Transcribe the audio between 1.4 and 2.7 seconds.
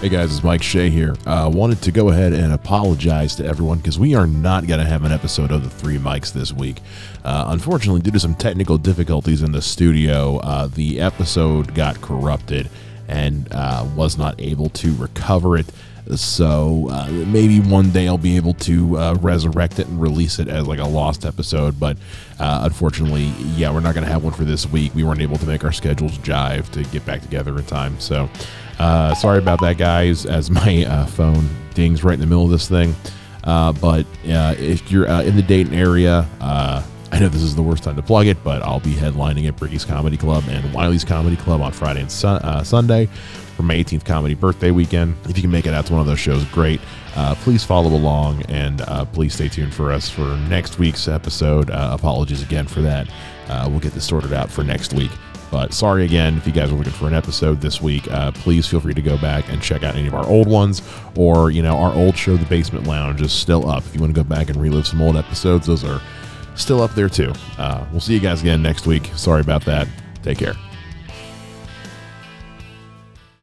wanted to go ahead and